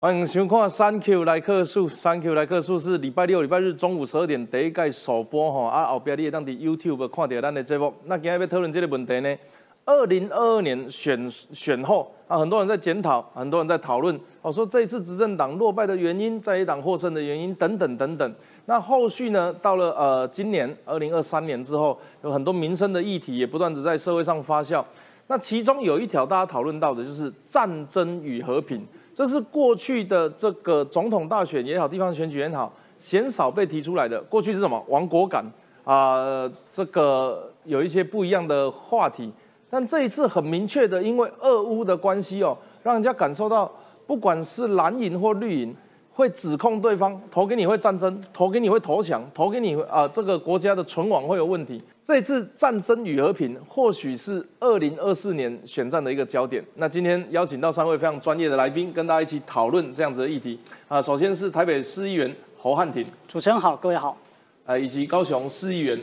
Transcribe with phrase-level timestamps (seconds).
[0.00, 7.92] 欢迎收看《三 Q 来客数》，《三 Q 来客数》是礼拜六、礼拜日中午十二点第一届首播吼，啊后边你会当伫 YouTube 看到咱的节目。
[8.04, 9.36] 那今日要讨论这个问题呢？
[9.84, 18.34] 二零二二年选选后啊，很多人在检讨，很多人在讨论，哦说这一次执政党落败的原因，在野党获胜的原因等等等等。
[18.66, 19.52] 那后续呢？
[19.60, 24.84] 到了呃今年二零二三年之后，有很多民生的议题也不断的在社会上发酵。
[25.26, 28.86] 那其中有一条大家讨论到的就是战争与和平。
[29.18, 34.20] 这是过去的这个总统大选也好，地方选举也好，鲜少被提出来的。
[34.20, 35.44] 过去是什么亡国感
[35.82, 36.48] 啊？
[36.70, 39.32] 这个有一些不一样的话题，
[39.68, 43.68] 但这一次很明确的，因为俄乌的关系哦，让人家感受到，
[44.06, 45.74] 不管是蓝营或绿营。
[46.18, 51.80] 会指控对方投给你会战争，投给你会投降，投给你啊这个国家的存亡会有问题。
[52.02, 56.60] 这次战争与和平或许是二零二四年选战的一个焦点。
[56.74, 60.58] 那今天邀请到三位非常专业的来宾，跟大家一起讨论这样子的议题
[60.88, 61.00] 啊。
[61.00, 64.18] 首先是台北市议员侯汉廷，主持人好，各位好。
[64.66, 65.96] 呃，以及高雄市议员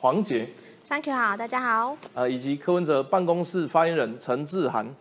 [0.00, 0.44] 黄杰
[0.88, 1.96] ，Thank you 好，大家好。
[2.14, 4.92] 呃，以及柯文哲办公室发言人陈志涵，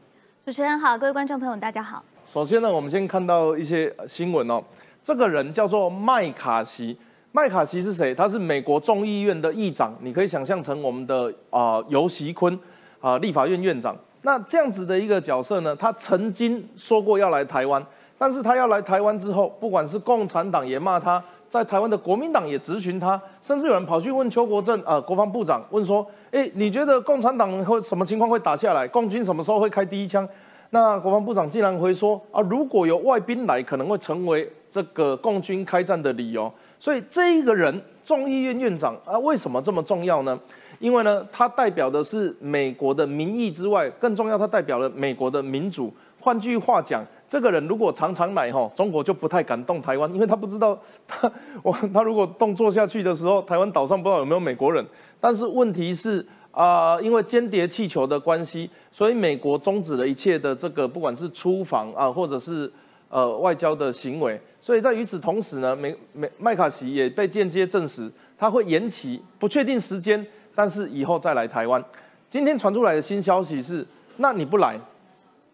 [0.45, 2.03] 主持人好，各位观众朋友大家好。
[2.31, 4.63] 首先呢，我们先看到一些新闻哦。
[5.03, 6.95] 这个人叫做麦卡锡，
[7.33, 8.15] 麦卡锡是谁？
[8.15, 12.57] 他是美国众议院的议长，你可以想象成我们的啊尤锡坤
[13.01, 13.93] 啊立法院院长。
[14.21, 17.85] 那这样子的一个角色呢，他曾经说过要来台湾，
[18.17, 28.87] 但是他要来台湾之后，不管是共产党也骂他，在台湾的国民党也质询他，甚至有人跑去问邱国正啊国防部长，问说：哎，你觉得共产党会什么情况会打下来？
[28.87, 30.25] 共军什么时候会开第一枪？
[30.73, 36.49] 那国防部长竟然回说啊，如果有外宾来，可能会成为这个共军开战的理由。
[36.79, 40.39] 所以这一个人，众议院院长啊，为什么这么重要呢？
[40.79, 45.93] 因为呢，他代表的是美国的民意之外，更重要，他代表了美国的民主。
[46.17, 51.29] 换句话讲，这个人如果常常来哈，中国就不太敢动台湾，因为他不知道 他
[51.61, 54.85] 我他如果动作下去的时候，台湾岛上不知道有没有美国人。
[55.19, 56.25] 但是问题是。
[56.51, 62.71] 啊，因为间谍气球的关系，所以美国终止了一切的这个不管是出访啊，或者是
[63.09, 64.39] 呃外交的行为。
[64.59, 71.83] 所以在与此同时呢，美美麦卡锡也被间接证实，他会延期，不确定时间，但是以后再来台湾。
[72.29, 73.85] 今天传出来的新消息是，
[74.17, 74.79] 那你不来，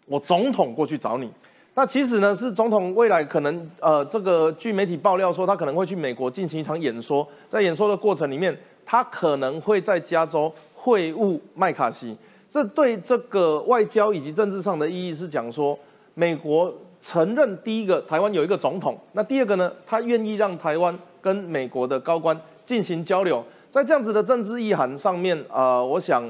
[0.08, 1.32] 我总统过去找你。
[1.74, 10.52] 那其实呢，是总统未来可能呃，这个据媒体爆料说，他可能会去美国进行一场演说，在演说的过程里面，他可能会在加州。
[10.80, 12.16] 会晤麦卡锡，
[12.48, 15.78] 这对这个外交以及政治上的意义是讲说，
[16.14, 16.72] 美国
[17.02, 26.24] 承认第一个台湾有一个总统，那第二个呢，他愿意让台湾跟美国的高官进行交流，在这样子的政治意涵上面，呃，我想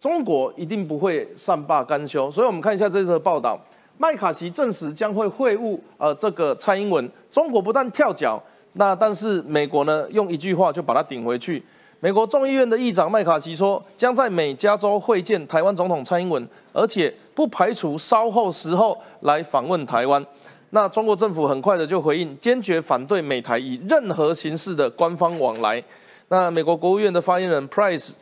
[0.00, 3.58] 中国一定不会善罢甘休，所以我们看一下这次的报道，
[3.98, 8.42] 麦卡锡证实将会会晤呃这个蔡英文，中国不但跳脚，
[8.74, 11.62] 那但是美国呢用一句话就把他顶回去。
[12.02, 20.24] 美国众议院的议长麦卡锡说，将在美加州会见台湾总统蔡英文，而且不排除稍后时候来访问台湾。
[20.70, 25.82] 那中国政府很快的就回应，坚决反对美台以任何形式的官方往来。
[26.28, 28.12] 那美国国务院的发言人 Price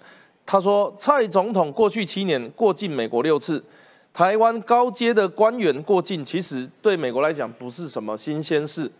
[0.44, 3.62] 他说，蔡总统过去七年过境美国六次，
[4.12, 8.90] 台湾高阶的官员过境，其实对美国来讲不是什么新鲜事。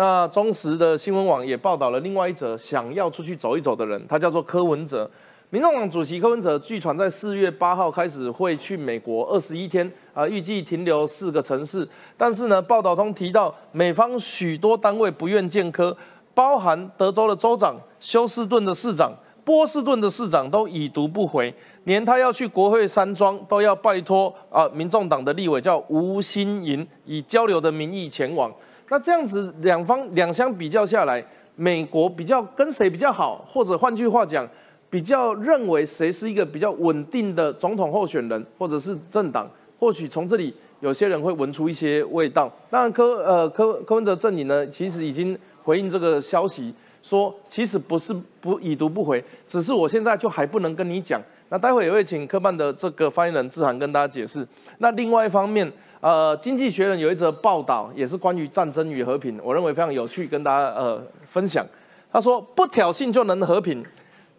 [0.00, 5.08] 那中时的新闻网也报道了另外一则想要出去走一走的人，他叫做柯文哲。
[5.50, 11.86] 民众党主席柯文哲据传在四月八号开始会去美国二十一天，啊，预计停留四个城市。
[12.16, 15.94] 但是呢，报道中提到美方许多单位不愿见柯，
[16.32, 19.12] 包含德州的州长、休斯顿的市长、
[19.44, 21.54] 波士顿的市长都已读不回，
[21.84, 28.50] 连他要去国会山庄都要拜托啊，民众党的立委叫吴新盈以交流的名义前往。
[28.90, 34.44] 那这样子两方两相比较下来，美国比较跟谁比较好，或者换句话讲，
[34.90, 39.48] 比较认为谁是一个比较稳定的总统候选人，或者是政党，
[39.78, 42.52] 或许从这里有些人会闻出一些味道。
[42.68, 51.22] 当然柯呃柯柯文哲阵营呢，其实已经回应这个消息，说其实不是不已读不回，只是我现在就还不能跟你讲。
[51.48, 54.44] 那待会也会请科办的这个发言人志涵跟大家解释。
[54.78, 55.72] 那另外一方面。
[56.00, 61.66] 呃，经济学人有一则报道，也是关于战争与和平，我认为非常有趣，跟大家呃分享。
[62.10, 63.84] 他说，不挑衅就能和平。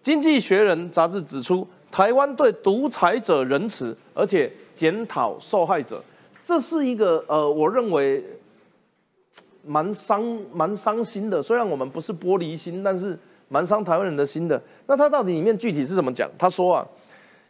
[0.01, 6.03] 经济学人杂志指出，台湾对独裁者仁慈，而且检讨受害者，
[6.41, 8.25] 这是一个呃，我认为
[9.63, 11.39] 蛮伤蛮伤心的。
[11.39, 13.15] 虽然我们不是玻璃心，但是
[13.47, 14.59] 蛮伤台湾人的心的。
[14.87, 16.27] 那他到底里面具体是怎么讲？
[16.39, 16.87] 他说啊。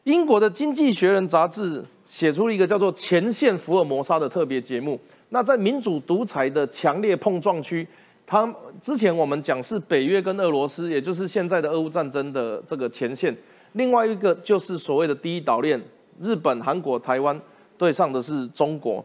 [0.06, 5.00] 英国的《经济学人》杂志写出了一个叫做《前线福尔摩沙》的特别节目，
[5.30, 7.88] 那在民主独裁的强烈碰撞区，
[8.28, 13.34] 他之前我们讲是北约跟俄罗斯，也就是现在的俄乌战争的这个前线。
[13.72, 15.82] 另外一个就是所谓的第一岛链，
[16.20, 17.40] 日本、韩国、台湾
[17.78, 19.02] 对上的是中国。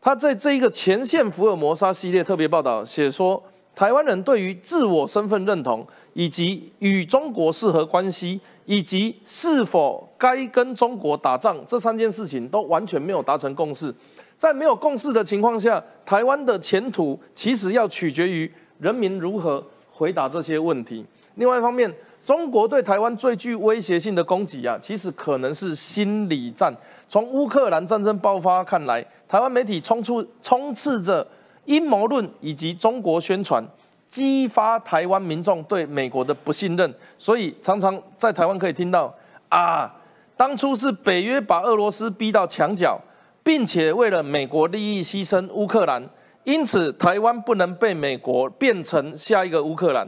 [0.00, 3.42] 他在这一个前线福尔摩沙系列特别报道写说，
[3.74, 13.92] 台湾人对于自我身份认同，以及与中国适合关系，以及是否该跟中国打仗这三件事情，都完全没有达成共识。
[14.36, 21.02] 在没有共识的情况下，台湾的前途其实要取决于人民如何回答这些问题。
[21.36, 21.90] 另外一方面，
[22.22, 26.70] 中国对台湾最具威胁性的攻击啊，其实可能是心理战。
[27.08, 31.26] 从乌克兰战争爆发看来，台湾媒体冲出充斥着
[31.64, 33.64] 阴谋论以及中国宣传，
[34.08, 36.94] 激发台湾民众对美国的不信任。
[37.18, 39.14] 所以常常在台湾可以听到
[39.48, 39.94] 啊，
[40.36, 43.00] 当初是北约把俄罗斯逼到墙角。
[43.40, 46.06] 并且为了美国利益牺牲乌克兰，
[46.44, 50.06] 因此台湾不能被美国变成下一个乌克兰。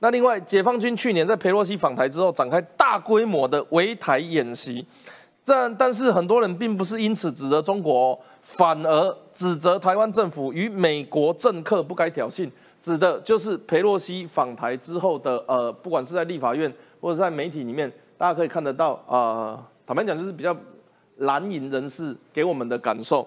[0.00, 4.84] 那另外，解放军去年在佩洛西访台之后展开大规模的围台演习，
[5.44, 12.50] 这但是很多人并不是因此指责中国，反而指责台湾政府与美国政客不该挑衅，
[12.84, 16.70] 指的就是佩洛西访台之后的呃，不管是在立法院
[17.00, 20.54] 或者在媒体里面，大家可以看得到啊，坦白讲就是比较。
[21.18, 23.24] 蓝营人士给我们的感受，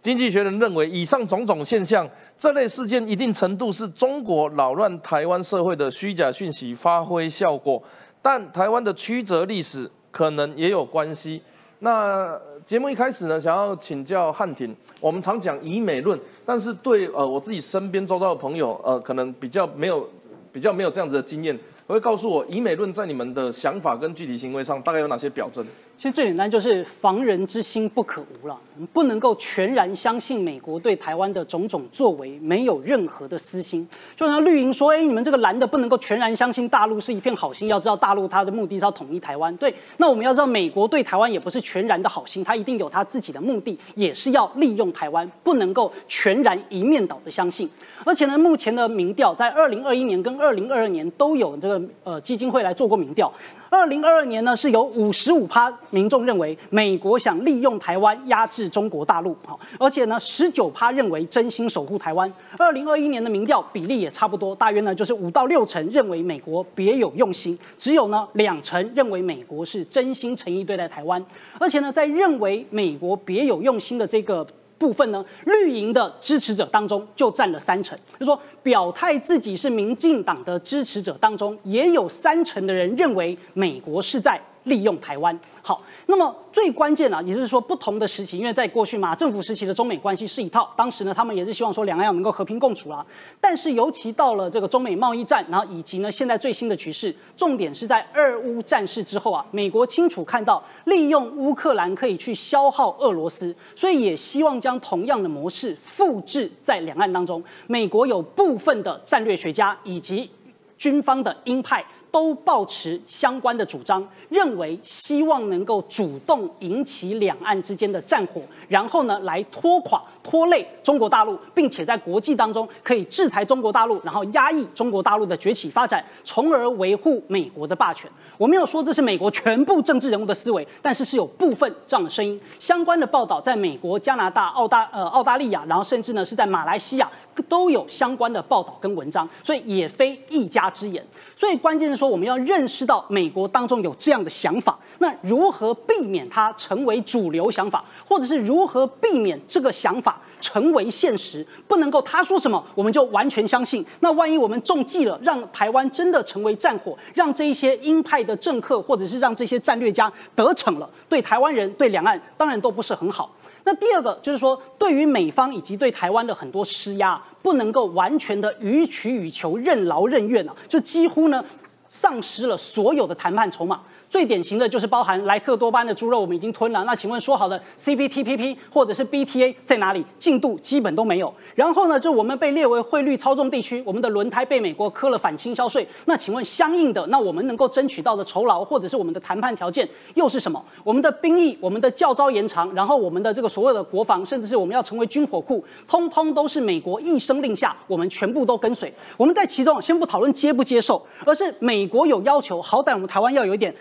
[0.00, 2.08] 经济学人认为，以上种种现象，
[2.38, 7.82] 这类事件一定程度是中国扰乱台湾社会的虚假讯息发挥效果，
[8.22, 11.42] 但台湾的曲折历史可能也有关系。
[11.80, 20.08] 那节目一开始呢，想要请教汉庭，我们常讲以美论，但是对呃我自己身边周遭的朋友，呃可能比较没有
[20.52, 21.58] 比较没有这样子的经验。
[21.88, 25.66] 我会告诉我，以美论在你们的想法跟具体行为上大概有哪些表征？
[25.98, 33.88] 其实最简单就是防人之心不可无了，我们不能够全然相信美国对台湾的种种作为没有任何的私心。
[34.14, 39.56] 就像绿营说，哎，你们这个蓝的不能够全然相信大陆是一片好心，要知道大陆它的目的是要统一台湾。
[39.56, 47.66] 对，那我们要知道美国对台湾也不是全然的好心，它一定有它自己的目的，也是要利用台湾，不能够全然一面倒的相信。
[48.04, 51.82] 而且呢，目前的民调在二零二一年跟二零二二年都有这个。
[52.04, 53.32] 呃，基金会来做过民调，
[53.76, 62.32] 二零二二年呢是有五十五趴民众认为美国想利用台湾压制中国大陆，好，而且呢十九趴认为真心守护台湾。
[62.56, 71.22] 二零二一年的民调比例也差不多，大约呢就是五到六成认为美国别有用心，只有呢两成认为美国是真心诚意对待台湾，
[71.60, 74.46] 而且呢在认为美国别有用心的这个。
[74.78, 85.38] 部分呢，绿营的支持者当中就占了三成，就说表态自己是民进党的支持者当中，也有三成的人认为美国是在利用台湾。
[85.62, 93.04] 好，那么最关键呢，也就是说不同的时期，因为在过去马政府时期的中美关系是一套，当时呢他们也是希望说两岸要能够和平共处啊。
[93.40, 107.42] 但是尤其到了这个中美贸易战，然后以及呢现在最新的局势，重点是在二乌战事之后啊，美国清楚看到利用乌克兰可以去消耗俄罗斯，所以也希望将同样的模式复制在两岸当中。
[107.66, 110.30] 美国有部分的战略学家以及
[110.78, 111.84] 军方的鹰派。
[112.16, 128.10] 都抱持相关的主张，认为希望能够主动引起两岸之间的战火，然后呢来拖垮、拖累中国大陆，并且在国际当中可以制裁中国大陆，然后压抑中国大陆的崛起发展，从而维护美国的霸权。
[128.36, 132.38] 我没有说这是美国全部政治人物的思维，但是是有部分这样的声音。
[132.58, 137.08] 相关的报道在美国、加拿大、澳大呃澳大利亚，然后甚至呢是在马来西亚
[137.48, 141.06] 都有相关的报道跟文章，所以也非一家之言。
[141.36, 151.46] 所以关键是说，我们要认识到美国当中有这样的想法，那如何避免它成为主流想法，或者是如何避免这个想法成为现实？
[151.66, 153.84] 不能够他说什么我们就完全相信。
[154.00, 163.30] 那万一我们中计了，让台湾真的成为战火，让这一些鹰派的政客，或者是让这些战略家得逞了，对台湾人、对两岸当然都不是很好。
[163.64, 171.44] 那第二个就是说，对于美方以及对台湾的很多施压，不能够完全的予取予求、任劳任怨啊，就几乎呢
[171.88, 173.80] 丧失了所有的谈判筹码。
[174.08, 176.84] 最典型的就是包含莱克多巴胺的猪肉，我们已经吞了。
[176.84, 180.04] 那请问说好的 CPTPP 或者是 BTA 在哪里？
[180.18, 181.32] 进度基本都没有。
[181.54, 185.86] 然后呢，就我们被列为汇率操纵地区，我们的轮胎被美国磕了反倾销税。
[186.04, 190.64] 那请问相应的，那我们能够争取到的酬劳或者是我们的谈判条件又是什么？
[190.84, 198.92] 我们的兵役、我们的教招延长，然后我们的这个所有的国防，甚至是我们要成为军火库，通通都是美国一声令下，我们全部都跟随。
[199.16, 203.74] 我们在其中先不讨论接不接受，而是美国有要求，好歹我们台湾要有一点。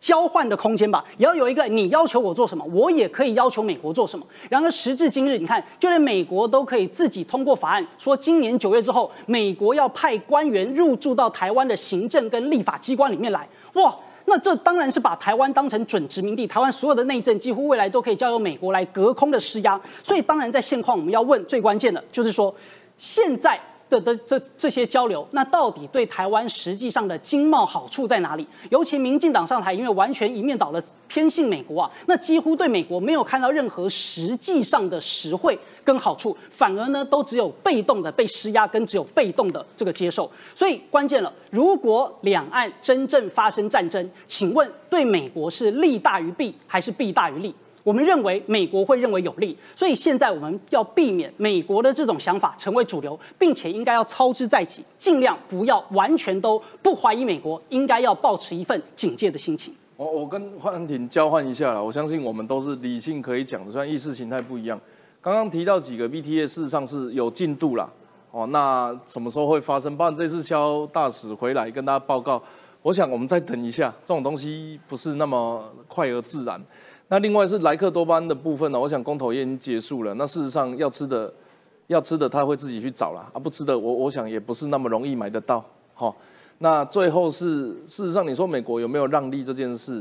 [0.00, 4.26] 交换的空间吧，也要有一个你要求我做什么，我也可以要求美国做什么。
[4.48, 13.46] 然而时至今日，你看，就连美国都可以自己通过法案，说今年九月之后，美国要派官员入驻到台湾的行政跟立法机关里面来。
[13.74, 19.78] 哇，那这当然是把台湾当成准殖民地，台湾所有的内政几乎未来都可以交由美国来隔空的施压。
[20.02, 22.54] 所以当然在现况，我们要问最关键的就是说，
[22.96, 23.60] 现在。
[23.90, 28.46] 的的这这些交流，那到底对台湾实际上的经贸好处在哪里？
[28.70, 40.30] 尤其民进党上台，因为完全一面倒的偏信美国啊，那几乎对美国没有看到任何实际上的实惠跟好处，反而呢都只有被动的被施压，跟只有被动的这个接受。
[40.54, 47.52] 所以关键了，如果两岸真正发生战争，请问对美国是利大于弊，还是弊大于利？
[47.90, 59.74] 我们认为美国会认为有利，所以现在我们要避免美国的这种想法成为主流，并且应该要操之在己，尽量不要完全都不怀疑美国，应该要保持一份警戒的心情。
[59.96, 64.80] 我我跟焕婷交换一下了，我相信我们都是理性可以讲的，虽然意识形态不一样。
[65.20, 67.90] 刚刚提到几个 BTA，事实上是有进度啦。
[68.30, 69.96] 哦，那什么时候会发生？
[69.96, 72.40] 包括这次肖大使回来跟大家报告，
[72.82, 76.64] 我想我们再等一下，这种东西不是那么快而自然。
[77.12, 78.78] 那另外是莱克多巴胺的部分呢？
[78.78, 80.14] 我想公投也已经结束了。
[80.14, 81.32] 那事实上要吃的，
[81.88, 85.64] 要吃的他会自己去找了啊，不吃的我我想也不是那么容易买得到。
[85.92, 86.14] 好，
[86.58, 90.00] 那最后是事实上你说美国有没有让利这件事？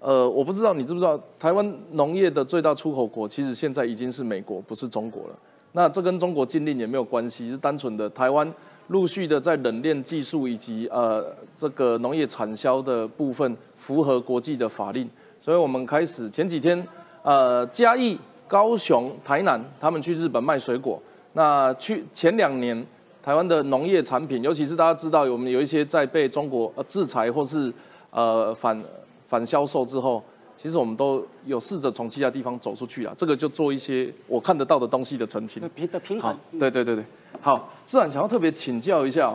[0.00, 5.38] 呃，我不知道你知不知道，台湾农业的最大出口国其实现在已经是美国，不是中国了。
[5.72, 8.50] 那这跟中国禁令也没有关系，是单纯的台湾
[8.86, 11.22] 陆续的在冷链技术以及呃
[11.54, 15.06] 这个农业产销的部分符合国际的法令。
[15.46, 16.84] 所以我们开始前几天，
[17.22, 21.00] 呃，嘉义、高雄、台南，他们去日本卖水果。
[21.34, 22.84] 那去前两年，
[23.22, 27.72] 台湾的农业产品，尤其是大家知道，我们有一些在被中国呃制裁或是
[28.10, 28.82] 呃反
[29.28, 30.20] 反销售之后，
[30.60, 33.14] 其实我们都有试着从其他地方走出去啊。
[33.16, 35.62] 这个就做一些我看得到的东西的澄清。
[35.76, 36.36] 平的平衡。
[36.58, 37.04] 对对对对，
[37.40, 39.32] 好，自然想要特别请教一下。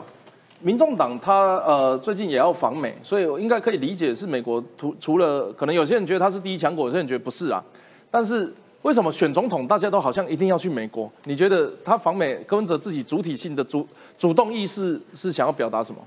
[0.62, 7.63] 民众党他呃最近也要访美，所以我应该可以理解是美国除除了可能有些人觉得他是第一强国，有些人觉得不是啊。
[8.10, 8.53] 但是
[8.84, 11.12] 为什么选总统大家都好像一定要去美国？
[11.25, 13.88] 你觉得他访美跟着自己主体性的主
[14.18, 16.01] 主动意识是想要表达什么？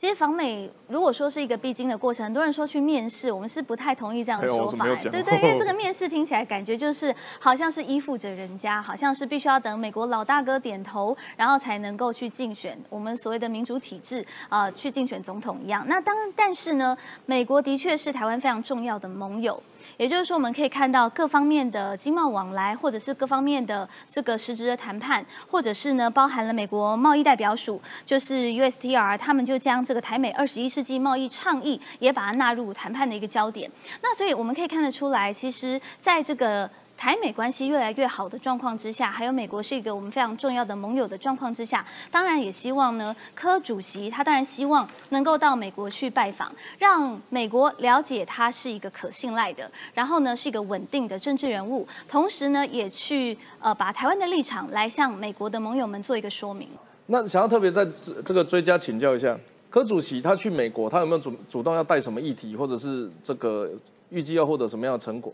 [0.00, 4.84] 其实访美如果说是一个必经的过程，很多人说去面试，我们是不太同意这样的说法。
[5.10, 15.84] 对对，因为这个面试听起来感觉就是好像是依附着人家，好像是必须要等美国老大哥点头，然后才能够去竞选我们所谓的民主体制啊，去竞选总统一样。
[15.88, 19.60] 那当但是呢，美国的确是台湾非常重要的盟友。
[19.96, 33.70] 也就是说，我们可以看到各方面的经贸往来，或者是各方面的这个实质的谈判，或者是呢，包含了美国贸易代表署，就是 USTR，他们就将这个台美二十一世纪贸易倡议也把它纳入谈判的一个焦点。
[34.02, 36.68] 那所以我们可以看得出来，其实在这个。
[36.98, 56.68] 台美关系越来越好的状况之下，还有美国是一个我们非常重要的盟友的状况之下，当然也希望呢，柯主席他当然希望能够到美国去拜访，让美国了解他是一个可信赖的，然后呢是一个稳定的政治人物，同时呢也去呃把台湾的立场来向美国的盟友们做一个说明。
[57.06, 57.86] 那想要特别在
[58.24, 59.38] 这个追加请教一下，
[59.70, 63.70] 柯主席他去美国，他有没有主主动要带什么议题，或者是这个
[64.10, 65.32] 预计要获得什么样的成果？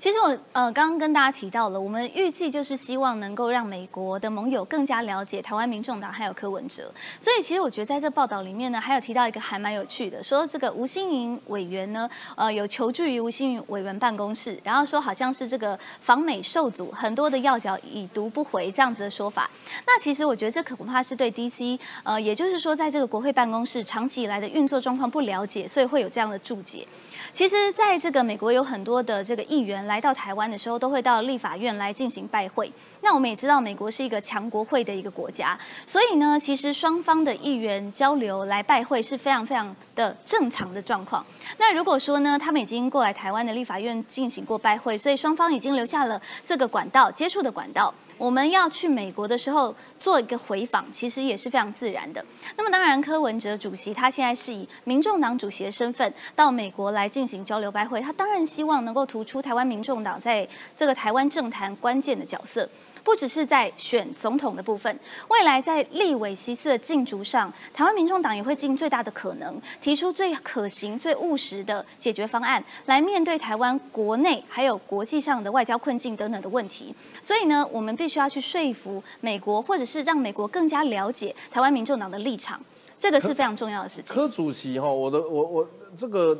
[0.00, 6.90] 其实我呃刚刚跟大家提到了，我们预计就是希望能够让美国的盟友更加了解台湾民众党还有柯文哲。
[7.20, 19.50] 所以其实我觉得在这报道里面呢，还有提到一个还蛮有趣的，说这个吴新颖委员呢，呃有求助于吴新颖委员办公室，然后说好像是这个访美受阻，很多的要角已读不回这样子的说法。
[19.86, 26.88] 那其实我觉得这恐怕是对 DC，呃也就是说在这个国会办公室长期以来的运作状况不了解，所以会有这样的注解。
[27.34, 32.72] 其实，在这个美国有很多的这个议员来到台湾的时候，都会到立法院来进行拜会。
[33.00, 41.26] 那我们也知道，美国是一个强国会的一个国家，所以呢，其实双方的议员交流来拜会是非常非常的正常的状况。
[41.58, 47.92] 那如果说呢，他们已经过来台湾的立法院进行过拜会，所以双方已经留下了这个管道接触的管道。
[48.20, 52.22] 我们要去美国的时候做一个回访，其实也是非常自然的。
[52.54, 60.46] 那么当然，柯文哲主席他现在是以民众党主席的身份到美国来进行交流拜会，他当然希望能够突出台湾民众党在
[60.76, 62.68] 这个台湾政坛关键的角色。
[63.02, 76.94] 不只是在选总统的部分，未来在立委席次的竞逐上，台湾民众党也会尽最大的可能，提出最可行、最务实的解决方案，来面对台湾国内还有国际上的外交困境等等的问题。
[77.22, 82.60] 所以呢，我们必须要去说服美国，或者是让美国更加了解台湾民众党的立场。
[82.98, 84.14] 这个是非常重要的事情。
[84.14, 85.66] 柯主席哈，我的我我
[85.96, 86.38] 这个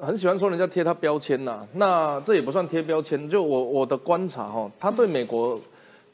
[0.00, 5.60] 很喜欢说人家贴他标签呐，那这也不算贴标签，就我我的观察哈，他对美国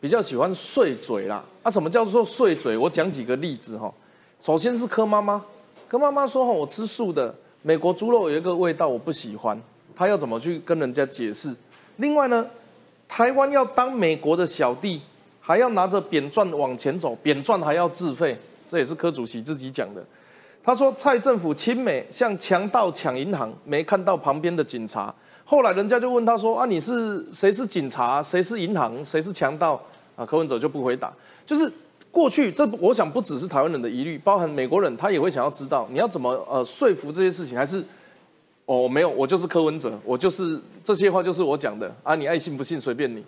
[0.01, 1.45] 比较喜欢碎嘴啦。
[1.63, 2.77] 啊，什么叫做碎嘴？
[2.77, 3.93] 我讲几个例子哈。
[4.39, 5.45] 首先是柯妈妈，
[5.89, 9.61] 柯妈妈说哈，我吃素的，美国猪肉有一个味道我不喜欢，
[9.95, 11.55] 她要怎么去跟人家解释？
[11.97, 12.47] 另外呢，
[13.09, 15.01] 台湾要当美国的小弟，
[15.41, 18.39] 还要拿着扁钻往前走，扁钻还要自费，
[18.69, 20.05] 这也是柯主席自己讲的。
[20.63, 25.15] 他说蔡政府亲美，像强盗抢银行，没看到旁边的警察。
[25.47, 29.81] 后来人家就问他说啊，你是谁是警察，谁是银行，谁是强盗？
[30.17, 31.11] 啊，柯文哲就不回答。
[31.47, 31.73] 就是
[32.11, 37.83] 过去这，我想不只是台湾人的疑虑，包含美国人，他也会想要知道你要怎么呃说服这些事情，还是。
[38.69, 43.23] 哦，没有，我就是柯文哲，我就是这些话就是我讲的啊，你爱信不信随便你。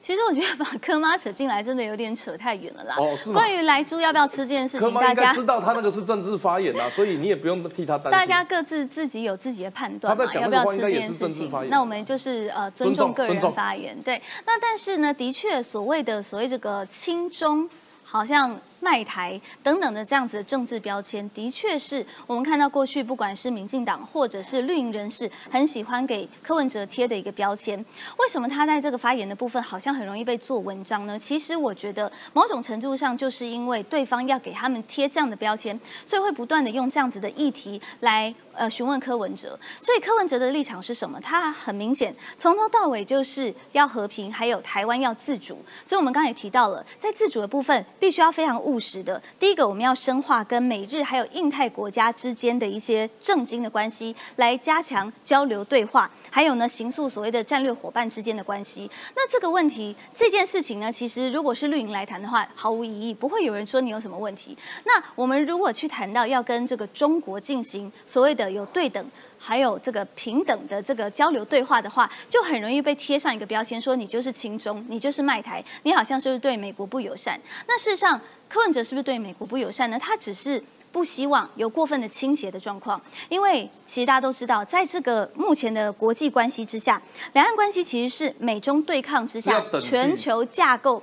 [0.00, 2.94] 其实我觉得把柯妈扯进来，真的有点扯太远了啦。
[2.98, 8.12] 哦，是关于莱猪要不要吃这件事情，大家知道他那个是政治发言啊， 所以你也不用替他担心。
[8.12, 11.50] 大家各自自己有自己的判断嘛，要不要吃这件事情？
[11.68, 14.00] 那我们就是呃尊重个人发言。
[14.02, 17.68] 对，那但是呢，的确所谓的所谓这个轻中，
[18.04, 18.58] 好像。
[18.80, 27.78] 卖台等等的这样子的政治标签，的确是我们看到过去不管是民进党或者是绿营人士很喜欢给柯文哲贴的一个标签。
[28.18, 31.18] 为什么他在这个发言的部分好像很容易被做文章呢？
[31.18, 39.58] 其实我觉得某种程度上就是因为对方要给他们贴这样的标签，所以会不断的用这样子的议题来呃询问柯文哲。
[39.80, 41.20] 所以柯文哲的立场是什么？
[41.20, 45.58] 他很明显从头到尾就是要和平，还有台湾要自主。
[45.84, 48.58] 所以我们刚才也提到了，在自主的部分必须要非常。
[48.68, 58.90] 务实的，第一个我们要深化跟美日还有印太国家之间的一些政经的关系，来加强交流对话，还有呢，形塑所谓的战略伙伴之间的关系。
[59.16, 64.56] 那这个问题，这件事情呢，其实如果是绿营来谈的话，毫无疑义，不会有人说你有什么问题。
[64.84, 69.04] 那我们如果去谈到要跟这个中国进行所谓的有对等。
[69.38, 77.40] 还有这个平等的这个交流对话的话，就很容易被贴上一个标签，说你就是亲中，你就是卖台，你好像就是对美国不友善。
[77.66, 79.98] 那事实上，柯文哲是不是对美国不友善呢？
[79.98, 87.00] 他只是不希望有过分的倾斜的状况，因为其实大家都知道，在这个目前的国际关系之下，
[87.34, 91.02] 两岸关系其实是美中对抗之下，全球架构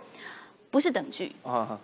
[0.70, 1.80] 不是等距啊，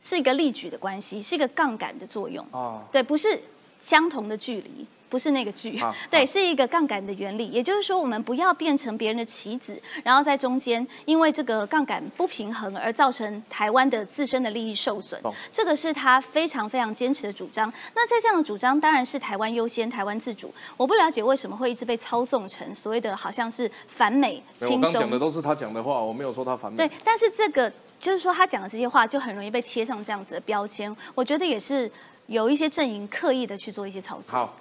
[0.00, 3.38] 是一个力举的关系，是一个杠杆的作用啊，对，不是
[3.80, 4.86] 相同的距离。
[5.10, 7.48] 不是那个剧，对，是一个杠杆的原理。
[7.48, 15.20] 也就是说，我们不要变成别人的棋子，然后在中间因为这个杠杆不平衡而造成台湾的自身的利益受损。
[15.50, 17.70] 这个是他非常非常坚持的主张。
[17.94, 20.54] 那在这样的主张，当然是台湾优先、台湾自主。
[20.76, 24.92] 我不了解为什么会一直被操纵成所谓的好像是反美、轻松。
[24.92, 26.76] 讲的都是他讲的话，我没有说他反美。
[26.76, 30.96] 对，但是这个就是说他讲的这些话，就很容易被贴上这样子的标签。
[31.16, 31.90] 我觉得也是
[32.28, 34.30] 有一些阵营刻意的去做一些操作。
[34.30, 34.56] 好。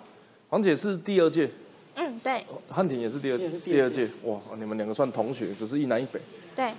[0.49, 1.47] 黄姐是第二届，
[1.93, 2.43] 嗯，对。
[2.69, 6.19] 汉庭也是第二第二届，哇，你们两个算同学，只是一南一北。
[6.55, 6.71] 对。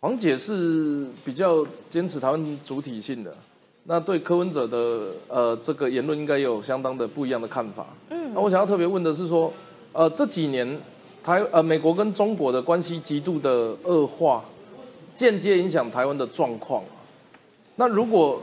[0.00, 3.32] 黄姐是比较坚持台湾主体性的，
[3.84, 7.86] 那对柯文哲的呃这个言论应该有相当的不一样的看法。
[8.08, 8.34] 嗯。
[8.34, 9.52] 那我想要特别问的是说，
[9.92, 10.80] 呃这几年
[11.22, 14.44] 台呃美国跟中国的关系极度的恶化，
[15.14, 16.82] 间接影响台湾的状况。
[17.76, 18.40] 那如果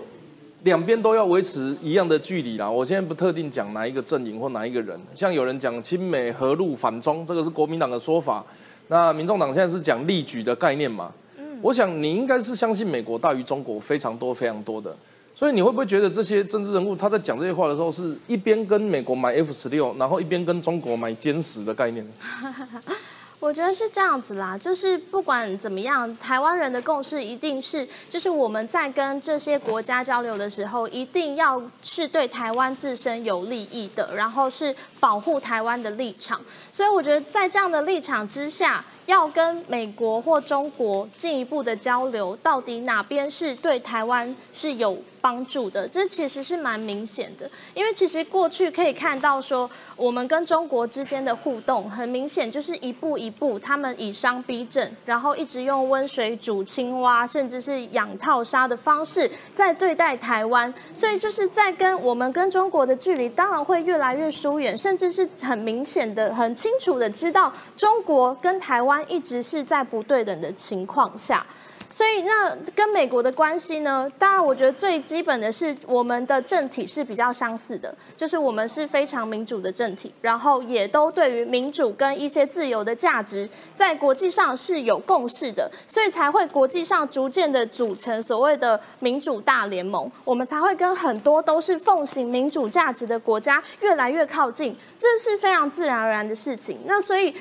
[0.63, 2.69] 两边都要维持一样的距离啦。
[2.69, 8.43] 我现在不特定讲哪一个阵营或哪一个人，像有人讲亲美合陆反中，这个是国民党的说法。
[8.87, 11.11] 那民众党现在是讲利举的概念嘛？
[11.37, 14.95] 嗯，我想你应该是相信美国大于中国非常多非常多的。
[15.35, 22.03] 所以你会不会觉得这些政治人物他在讲这些话的时候，是一边跟美国买 F 十六，然后一边跟中国买歼十的概念？
[23.39, 36.41] 我觉得是这样子啦，就是不管怎么样，台湾人的共识一定是，就是我们在跟这些国家交流的时候，一定要是对台湾自身有利益的，然后是保护台湾的立场。
[36.71, 44.97] 所以我觉得在这样的立场之下，要跟美国或中国进一步的交流，到底哪边是对台湾是有？
[45.27, 71.45] 帮助的，这其实是蛮明显的，因为其实过去可以看到说，我们跟中国之间的互动很明显，就是一步一步，他们以商逼政，然后一直用温水煮青蛙，甚至是养套杀的方式在对待台湾，所以就是在跟我们跟中国的距离，当然会越来越疏远，甚至是很明显的、很清楚的知道，中国跟台湾一直是在不对等的情况下。
[71.89, 74.09] 所以那跟美国的关系呢？
[74.19, 96.77] 当然，我觉得最基本的是我们的政体是比较相似的，就是我们是非常民主的政体，然后也都对于民主跟一些自由的价值，在国际上是有共识的，所以才会国际上逐渐的组成所谓的民主大联盟，我们才会跟很多都是奉行民主价值的国家越来越靠近，这是非常自然而然的事情。
[96.85, 97.33] 那所以。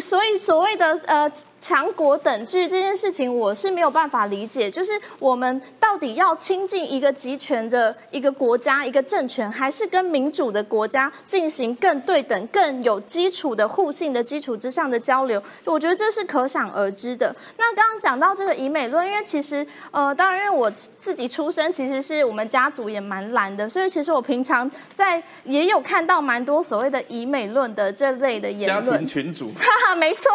[0.00, 4.70] 所以所谓的呃强国等距这件事情，我是没有办法理解。
[4.70, 15.40] 就是我们到底要亲近一个集权的一个国家、一个政权，还是跟民主的国家进行更对等、更有基础的互信的基础之上的交流？
[15.66, 17.34] 我觉得这是可想而知的。
[17.58, 28.92] 那刚刚讲到这个以美论，因为其实呃，当然因为我自己出生，其实是我们家族也蛮蓝的，所以其实我平常在也有看到蛮多所谓的以美论的这类的言论。
[28.92, 29.50] 家庭群主。
[29.82, 30.30] 哈哈，没错，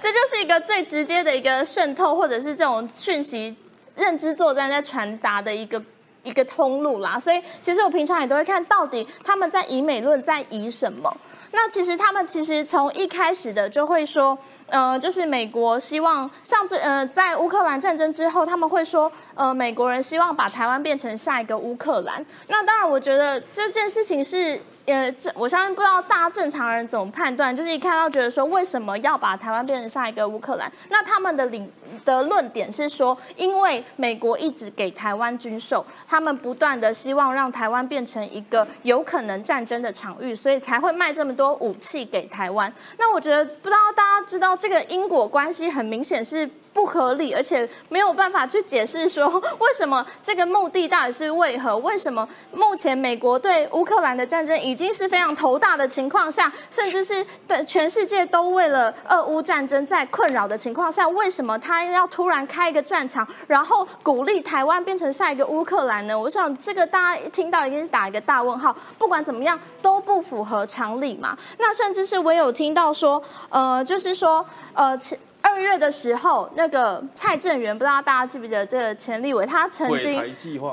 [0.00, 3.54] 这就是一个最直接的一个渗透，或者是这种讯息
[3.96, 5.82] 认知作战在传达的一个
[6.22, 7.18] 一个通路啦。
[7.18, 11.14] 所以其实我平常也都会看到底他们在以美论在以什么。
[11.50, 14.38] 那其实他们其实从一开始的就会说，
[14.68, 22.24] 呃，就是美国希望上这呃在乌克兰战争之后，他们会说，呃，美国人希望把台湾变成下一个乌克兰。
[22.48, 24.60] 那当然，我觉得这件事情是。
[24.86, 30.70] 呃，这我相信不知道大家正常人怎么判断，就是一看到觉得说为什么要把台湾变成下一个乌克兰？
[30.90, 31.70] 那他们的领
[32.04, 42.72] 的论点是说，因为美国一直给台湾军售，他们不断的希望让台湾变成一个有可能战争的场域，所以才会卖这么多武器给台湾。
[42.98, 46.48] 那我觉得不知道大家知道这个因果关系，很明显是。
[46.72, 51.76] 不合理，而且没有办法去解释说为什么这个目的到底是为何？
[51.78, 66.18] 为什么目前美国对乌克兰的战争已经是非常头大的情况下，甚至是的全世界都为了俄乌战争在困扰的情况下，为什么他要突然开一个战场，然后鼓励台湾变成下一个乌克兰呢？
[66.18, 68.74] 我想这个大家一听到一定是打一个大问号。
[68.98, 71.36] 不管怎么样都不符合常理嘛。
[71.58, 74.96] 那甚至是我有听到说，呃，就是说，呃。
[74.98, 80.22] 前二月的时候，那个蔡正元，不知道大家记不记得这个钱立伟，他曾经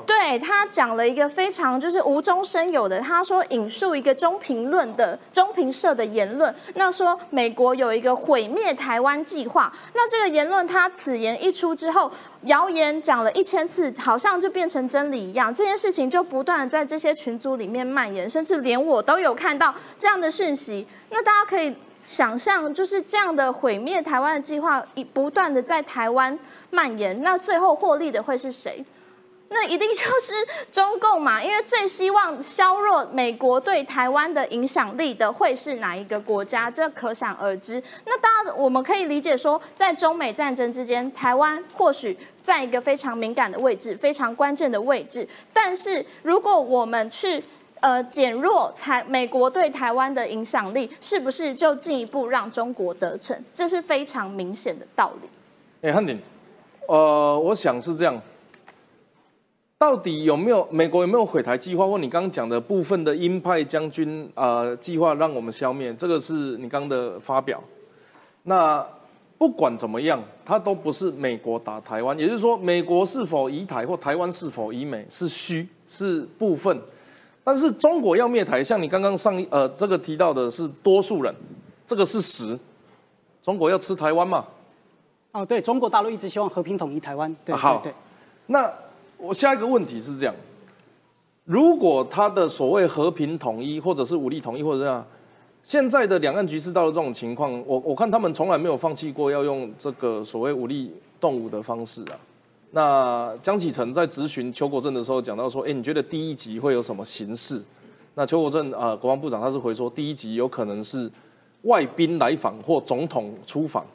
[0.05, 12.12] 对他讲了一个非常就是无中生有的，他说引述一个中评论的中评社的言论，那说美国有一个毁灭台湾计划，那这个言论他此言一出之后，
[12.43, 21.75] 谣言讲了一千次，好像就变成真理一样，这件事情就不断的在这些群组里面蔓延，甚至连我都有看到这样的讯息，那大家可以。
[22.05, 26.38] 想象就是这样的毁灭台湾的计划，一不断的在台湾
[26.69, 28.83] 蔓延，那最后获利的会是谁？
[29.51, 30.33] 那一定就是
[30.71, 36.69] 中共嘛，因为最希望削弱美国对台湾的影响力的会是哪一个国家？
[36.69, 37.81] 这可想而知。
[38.05, 45.27] 那大家我们可以理解说，在中美战争之间，台湾或许在一个非常敏感的位置，非常关键的位置。
[45.51, 47.43] 但是如果我们去
[47.81, 53.37] 呃，减弱台美国对台湾的影响力，是不是就进一步让中国得逞？
[53.53, 55.29] 这是非常明显的道理。
[55.87, 56.19] 哎，汉鼎，
[56.87, 58.21] 呃，我想是这样。
[59.77, 61.87] 到底有没有美国有没有毁台计划？
[61.87, 65.93] 或你刚刚讲的部分的鹰派将军啊计划让我们消灭？
[65.93, 67.63] 这个是你刚刚的发表。
[68.43, 68.85] 那
[69.37, 76.77] 不管怎么样，它都不是美国打台湾，也就是说，美国是否移台或台湾是否移美是虚，是部分。
[77.43, 81.34] 但是中国要灭台，像你刚刚上呃这个提到的是多数人，
[81.86, 82.58] 这个是实。
[83.41, 84.45] 中国要吃台湾嘛？
[85.32, 87.34] 哦，对中国大陆一直希望和平统一台湾。
[87.45, 87.91] 对，好，对。
[88.47, 88.71] 那
[89.17, 90.36] 我下一个问题是这样：
[91.45, 95.04] 如果他的所谓和平统一，或者是武力统一，或者这样，
[95.63, 102.19] 现在的两岸局势到了这种情况，我我看他们从来没有放弃过要用这个所谓武力动武的方式啊。
[102.71, 107.62] 那江启臣在咨询邱国正的时候讲到说，哎，你觉得第一集会有什么形式？
[108.15, 111.10] 那邱国正啊，国防部长他是回说，第一集有可能是
[111.63, 113.86] 外宾来访或总统出访。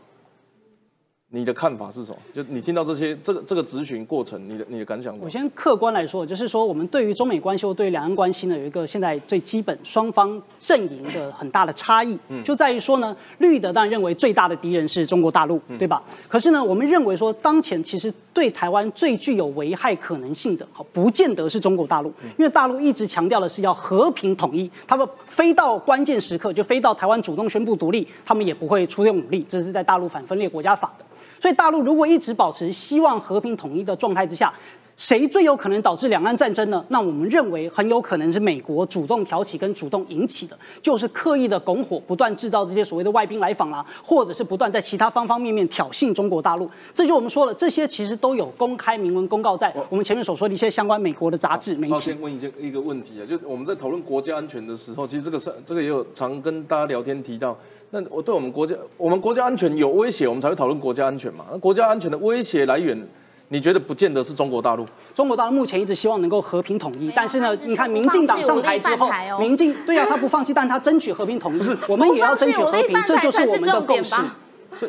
[1.35, 2.19] 你的看法是什么？
[2.33, 5.19] 就你听到这些这个这个咨询过程，你的你的感想？
[5.19, 16.01] 我先客观来说，就是说我们对于中美关系或对两岸关系呢，有一个现在最基本双方阵营的很大的差异，就在于说呢，绿的当然认为最大的敌人是中国大陆，对吧？
[16.29, 31.05] 可是呢，我们认为说当前其实对台湾最具有危害可能性的，好，不见得是中国大陆，因为大陆一直强调的是要和平统一，他们非到关键时刻就非到台湾主动宣布独立，他们也不会出用武力，这是在大陆反分裂国家法的。
[31.45, 34.51] 所以大陆如果一直保持希望和平统一的状态之下，
[34.97, 36.83] 谁最有可能导致两岸战争呢？
[36.89, 46.67] 那我们认为很有可能是美国主动挑起跟主动引起的，就是刻意的拱火，不断制造这些所谓的外宾来访啦，或者是不断在其他方方面面挑衅中国大陆。
[46.95, 51.93] 这就我们说了，这些其实都有公开明文公告在我们前面所说的一些相关美国的杂志媒体。
[51.93, 57.55] 我先问一件一个问题啊，就我们在讨论国家安全的时候，其实这个是这个也有常跟大家聊天提到。
[57.95, 61.45] 那我对我们国家，我们国家安全有威胁，我们才会讨论国家安全嘛。
[61.53, 63.01] 那国家安全的威胁来源？
[63.49, 64.85] 你觉得不见得是中国大陆？
[65.15, 71.59] 中国大陆目前一直希望能够和平统一，但是呢，你看民进党上台之后，民进对啊，他不放弃，但他争取和平统一。
[71.59, 74.17] 不是，我们也要争取和平，这就是我们的共识。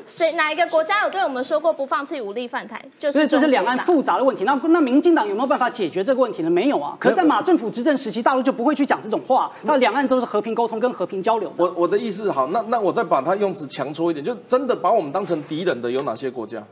[0.05, 2.81] 谁哪一个国家有对我们说过不放弃武力犯台？
[2.97, 4.43] 就是这是两岸复杂的问题。
[4.43, 6.49] 那那民进党有没有办法解决这个问题呢？
[6.49, 6.95] 没有啊。
[6.99, 9.51] 可是，在马政府执政时期，大陆就不会去讲这种话。
[9.63, 11.51] 那两岸都是和平沟通跟和平交流。
[11.57, 16.63] 我我的意思好，那那我再把它用词强戳一点，就真的把我们当成敌人的有哪些国家？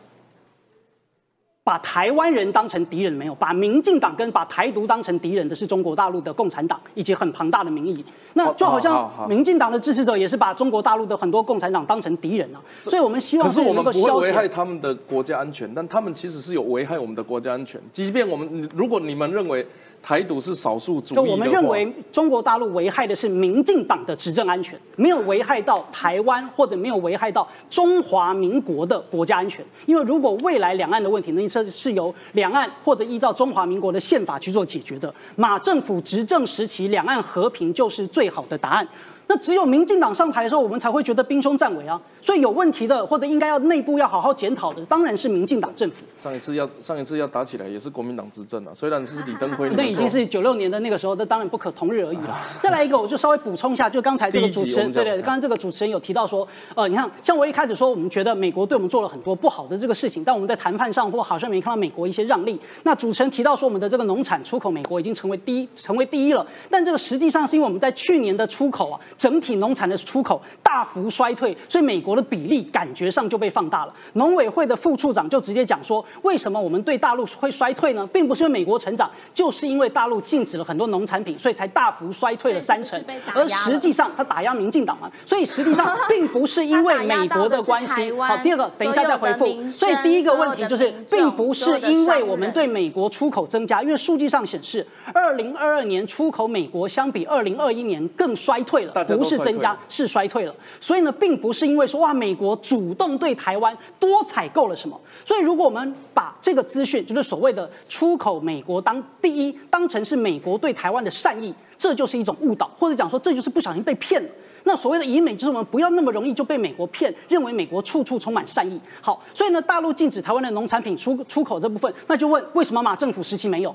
[1.65, 3.33] 把台湾人当成敌人没有？
[3.35, 8.03] 把民进党跟把台独当成敌人的是中国大陆的共产党以及很庞大的民意。
[8.33, 12.59] 那就好像民进党的支持者也是把中国大陆的很多共产党当成敌人啊。
[12.83, 17.79] 所以我们希望是我们不会危害他们的国家安全，但他们其实是有危害我们的国家安全。
[17.93, 19.65] 即便我们如果你们认为。
[20.03, 21.15] 台独是少数主义。
[21.15, 29.65] 就我们认为，中国大陆危害的是民进党的执政安全，没有危害到台湾或者没有危害到中华民国的国家安全。
[29.85, 38.85] 因为如果未来两岸的问题呢，是是由两岸或者依照中华民国的宪法去做解决的，马政府执政时期两岸和平就是最好的答案。
[39.27, 41.99] 那只有民进党上台的时候，我们才会觉得兵凶战危啊。
[42.21, 46.05] 所以有问题的，或者应该要内部要好好检讨的，当然是民进党政府。
[46.17, 48.71] 上一次要上一次要打起来，也是国民党执政啊。
[48.73, 52.37] 虽然是李登辉，那已经是九六年的那个时候，这当然不可同日而语了。
[52.61, 62.59] 再来一个，我就稍微补充一下，就刚才这个主持人，对对，刚刚这个主持人有提到说，呃，你看，像我一开始说，我们觉得美国对我们做了很多不好的这个事情，但我们在谈判上或好像没看到美国一些让利。
[62.83, 66.45] 那主持人提到说，我们的这个农产出口美国已经成为第一，成为第一了。
[66.69, 72.87] 但这个实际上是因为我们在去年的出口啊，整体农产的出口大幅衰退，所以美国的比例感。
[72.93, 73.93] 觉上就被放大了。
[74.13, 78.07] 农委会的副处长就直接讲说，为什么我们对大陆会衰退呢？
[78.13, 83.03] 并不是因为美国成长，就是因为大陆禁止了很多农产品，所以才大幅衰退了三成。
[83.33, 88.11] 而实际上，他打压民进党嘛，所以实际上并不是因为美国的关系。
[88.19, 89.45] 好，第二个，等一下再回复。
[89.71, 100.53] 所以第一个问题就是，并不是因为我们对美国出口增加，因为数据上显示，二零二二年出口美国相比二零二一年更衰退了，不是增加，是衰退了。
[100.79, 104.99] 所以呢，并不是因为说哇，美国主主动对台湾多采购了什么？
[105.23, 114.29] 所以，如果我们把这个资讯，就是所谓的出口美国当第一，当成是美国对台湾的善意，这就是一种误导，或者讲说这就是不小心被骗了。
[114.63, 118.81] 那所谓的以美就是我们不要那么容易就被美国骗，认为美国处处充满善意。
[118.99, 123.73] 好，所以呢，大陆禁止台湾的农产品出出口这部分，那就问为什么马政府时期没有？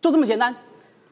[0.00, 0.54] 就这么简单。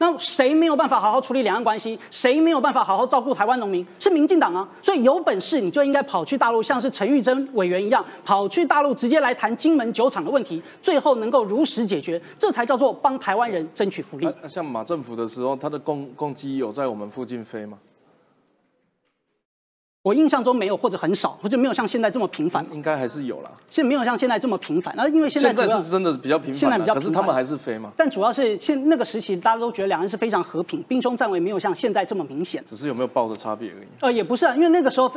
[0.03, 1.97] 那谁没有办法好好处理两岸关系？
[2.11, 3.87] 谁没有办法好好照顾台湾农民？
[3.97, 4.67] 是民进党啊！
[4.81, 14.27] 所以有本事你就应该跑去大陆，像是陈玉珍委员一样，跑去大陆直接来谈金门酒厂的问题，最后能够如实解决，这才叫做帮台湾人争取福利。
[14.41, 17.77] 那像马政府的时候，他的攻攻击有在我们附近飞吗？
[20.03, 22.65] 我印象中没有，或者很少，或者没有像现在这么频繁。
[22.73, 24.93] 应该还是有啦，现在没有像现在这么频繁。
[24.97, 27.89] 那因为现在现在是真的比较频繁，现在比较，可是他们还是飞嘛。
[27.95, 32.61] 但主要是现那个时期，大家都觉得两岸是非常和平，兵凶战危，没有像现在这么明显。
[32.65, 33.87] 只是有没有爆的差别而已。
[34.01, 35.09] 呃，也不是啊，因为那个时候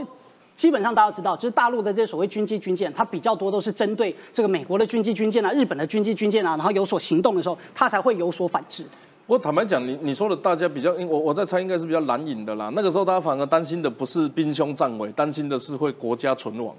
[0.55, 8.87] 基本上大家知道，就是大陆的这些所谓军机军舰，它比较多都是针对这个美国的军机军舰啊、日本的军机军舰啊，然后有所行动的时候，它才会有所反制。
[9.27, 12.71] 我坦白讲，你你说的大家比较，我我在猜应该是比较蓝营的啦。
[12.75, 16.75] 那个时候大家反而担心的不是兵凶战危，担心的是会国家存亡。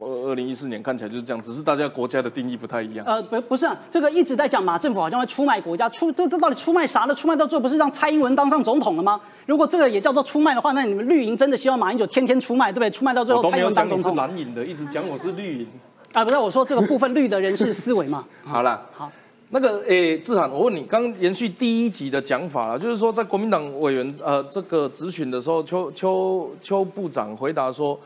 [0.00, 3.04] 二二零一四年看起来就是这样，只是大家国家的定义不太一样。
[3.04, 7.14] 呃，不不是啊，这个一直在讲马政府好像会出卖国家，出这这到底出卖啥呢？
[7.14, 9.20] 出卖到最后不是让蔡英文当上总统了吗？
[9.44, 12.90] 如果这个也叫做出卖的话，那你们绿营真的希望马英九天天出卖，对不对？
[12.90, 14.12] 出卖到最后蔡英文当总统。
[14.12, 15.68] 是蓝营的，一直讲我是绿营。
[16.14, 18.24] 啊，不是，我说这个部分绿的人士思维嘛。
[18.44, 19.10] 好了，好。
[19.50, 27.98] 那个诶，志涵，我问你，刚延续第一集的讲法了，就是说在国民党委员呃这个咨询的时候，邱邱邱部长回答说，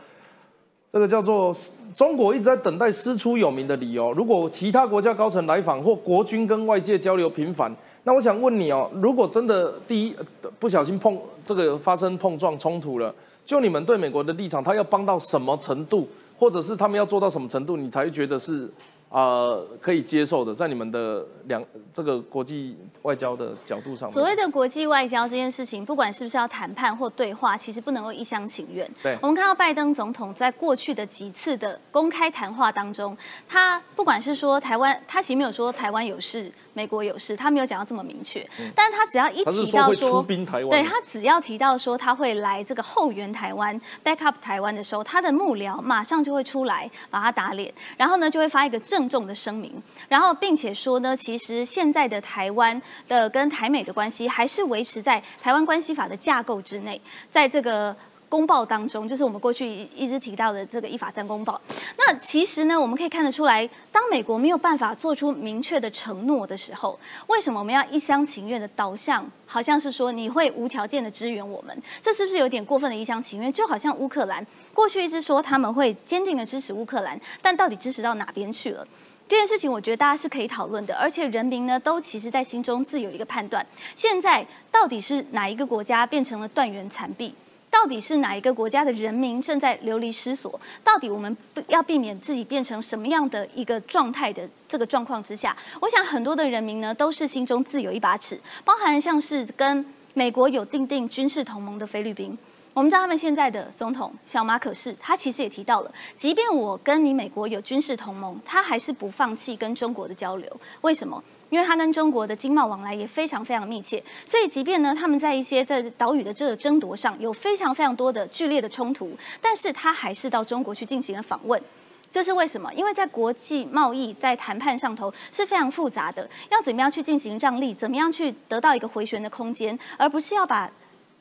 [0.89, 1.53] 这个叫做
[1.93, 7.75] 中国一直在等待师出有名的理由，如果其他国家高层来访或国军跟外界交流频繁，
[8.05, 10.15] 那我想问你哦，如果真的第一
[10.59, 13.13] 不小心碰这个发生碰撞冲突了，
[13.45, 18.71] 就你们对美国的立场，他要帮到什么程度，或者是他们要做到什么程度，你才觉得是？
[19.13, 24.09] 呃可以接受的，在你们的两这个国际外交的角度上？
[24.09, 28.89] 所谓的国际外交这件事情，不管是不是要谈判或对话，其实不能够一厢情愿。
[29.03, 33.15] 对我们看到拜登总统在过去的几次的公开谈话当中，
[33.47, 36.51] 他不管是说台湾，他其实没有说台湾有事。
[36.73, 40.25] 美国有事，他没有讲到这么明确，但是他只要一提到说
[40.69, 49.71] 对他只要提到说他会来这个后援台湾、backup 台湾的时候，他的幕僚马上就会出来把他打脸，然后呢就会发一个郑重的声明，
[50.09, 56.99] 然后并且说呢，其实现在的台湾的跟台美的关系还是维持在台湾关系法的架构之内，
[57.31, 57.95] 在这个。
[58.33, 61.61] 公报当中，就是我们过去一直提到的这个一法三公报。
[61.99, 69.23] 那其实呢，我们可以看得出来，当美国没有办法做出明确的承诺的时候，为什么我们要一厢情愿的导向？
[69.45, 73.53] 好像是说你会无条件的支援我们，这是不是有点过分的一厢情愿？
[73.53, 74.43] 就好像乌克兰
[74.73, 78.87] 过去一直说他们会坚定的支持乌克兰，但到底支持到哪边去了？
[79.27, 83.63] 这件事情，我觉得大家是可以讨论的，而且人民呢都其实在心中自有一个判断。
[83.93, 87.35] 现在到底是哪一个国家变成了断垣残壁？
[87.73, 90.61] 到底是哪一个国家的人民正在流离失所？
[90.83, 91.35] 到底我们
[91.67, 95.57] 要避免自己变成什么样的一个状态的这个状况之下？
[95.81, 99.83] 我想很多的人民呢，都是心中自有一把尺，包含像是跟
[100.13, 102.37] 美国有定定军事同盟的菲律宾。
[102.75, 110.61] 我们知道他们现在的总统小马可是他其实也提到了，即便我跟你美国有军事同盟，他还是不放弃跟中国的交流。
[110.81, 111.23] 为什么？
[111.53, 121.61] 因为他跟中国的经贸往来也非常非常密切，所以即便呢他们在一些在岛屿的这个争夺上有非常非常多的剧烈的冲突，但是他还是到中国去进行了访问。
[122.09, 122.73] 这是为什么？
[122.73, 130.67] 因为在国际贸易在谈判上头是非常复杂的，要怎么样去进行让利，怎么样去得到一个回旋的空间，而不是要把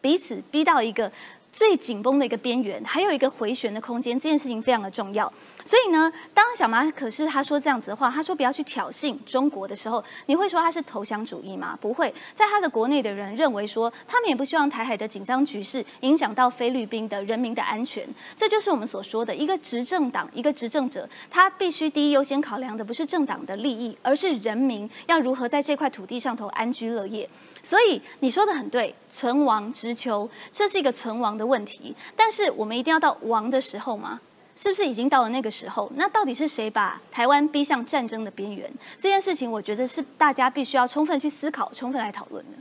[0.01, 1.12] 彼此逼到一个。
[1.53, 5.31] 最紧绷的一个边缘，还有一个回旋的空间，这件事情非常的重要。
[5.65, 11.79] 所以呢，当小马可是他说这样子的话，他说不要去挑衅中国的时候，你会说他是投降主义吗？
[11.81, 18.09] 不会，在他的国内的人认为说，他们也不希望台海的紧张局势影响到菲律宾的人民的安全。
[18.37, 27.29] 这就是我们所说的一个执政党，一个执政者，他必须第一优先考量的不是政党的利益，而是人民要如何在这块土地上头安居乐业。
[27.62, 31.94] 所以你说的很对，存亡之秋，这是一个存亡的问题。
[32.16, 34.20] 但是我们一定要到亡的时候吗？
[34.55, 35.90] 是不是已经到了那个时候？
[35.96, 38.70] 那到底是谁把台湾逼向战争的边缘？
[39.01, 42.59] 这件事情，我觉得是大家必须要充分去思考、充分来讨论的。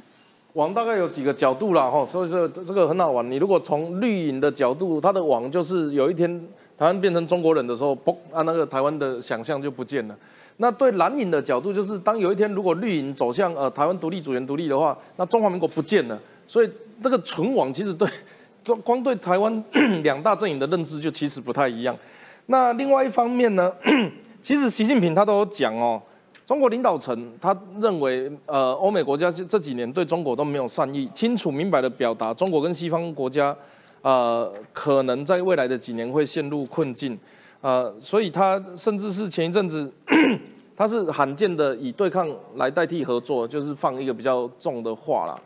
[0.54, 3.30] 网大概有几个角度啦，哈，所以说这个很好玩。
[3.30, 6.30] 你如果从绿营的角度，它的网就是有一天
[6.78, 10.16] 台湾变成中国人的时候，嘣啊，那个台湾的想象就不见了。
[10.62, 16.20] 那对蓝营的角度，就是当有一天如果绿营走向呃台湾独立、主权独立的话，那中华民国不见了。
[16.48, 16.70] 所以
[17.02, 18.08] 这个存亡其实对
[18.84, 19.64] 光对台湾
[20.04, 21.98] 两大阵营的认知就其实不太一样。
[22.46, 23.74] 那另外一方面呢，
[24.44, 26.00] 其实习近平他都有讲哦，
[26.46, 33.56] 中国领导层他认为呃欧美国家这几年对中国都没有善意，清楚明白的表达中国跟西方国家
[34.04, 37.18] 呃可能在未来的几年会陷入困境。
[37.62, 39.94] 呃，所以他甚至是前一阵子，
[40.76, 45.40] 他是罕见的以对抗来代替合作，就是放一个比较重的话啦。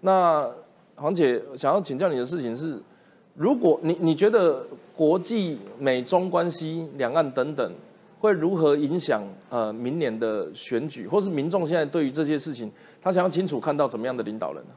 [0.00, 0.50] 那
[0.96, 2.80] 黄姐想要请教你的事情是，
[3.34, 7.72] 如果你你觉得国际美中关系、两岸等等，
[8.20, 14.70] 会如何影响呃明年的选举，或是民众现在对于这些事情，他想要清楚看到怎么样的领导人呢？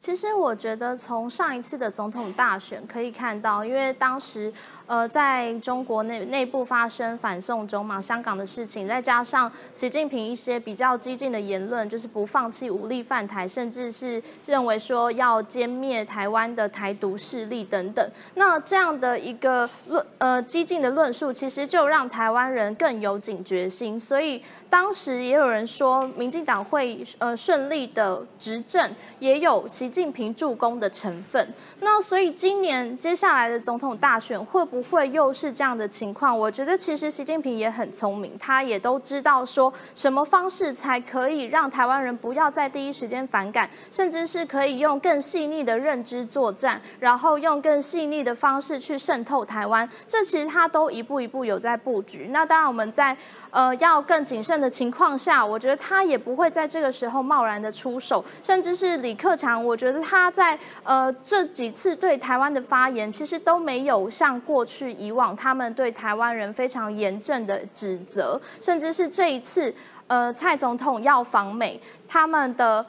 [0.00, 4.50] 其实我觉得从上一次的总统大选可以看到，因为当时
[4.86, 18.10] 呃在中国内内部发生反送中嘛，香港的事情，再加上习近平一些比较激进的言论，就是不放弃武力犯台，甚至是认为说要歼灭台湾的台独势力等等。
[18.36, 24.00] 那这样的一个论呃激进的论述，其实就让台湾人更有警觉心。
[24.00, 29.89] 所以当时也有人说，民进党会呃顺利的执政，也有其。
[29.90, 36.38] 近平助攻的成分，那所以今年接下来的总统大选会不会又是这样的情况？
[36.38, 49.88] 我觉得其实习近平也很聪明，他也都知道说什么方式才可以让台湾人不要在第一时间反感，甚至是可以用更细腻的认知作战，然后用更细腻的方式去渗透台湾。
[50.06, 52.28] 这其实他都一步一步有在布局。
[52.30, 53.16] 那当然我们在
[53.50, 59.76] 呃要更谨慎的情况下，我觉得他也不会在这个时候贸然的出手，甚至是李克强我。
[59.80, 69.74] 觉得他在呃这几次对台湾的发言，其实都没有像过去以往他们对台湾人非常严正的指责，甚至是这一次
[70.06, 72.84] 呃蔡总统要访美，他们的